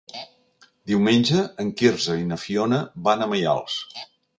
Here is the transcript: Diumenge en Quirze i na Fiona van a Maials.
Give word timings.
Diumenge 0.93 1.45
en 1.65 1.71
Quirze 1.83 2.19
i 2.25 2.29
na 2.33 2.41
Fiona 2.49 2.85
van 3.11 3.27
a 3.27 3.33
Maials. 3.37 3.83